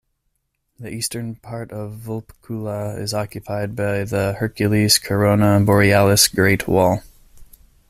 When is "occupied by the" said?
3.13-4.33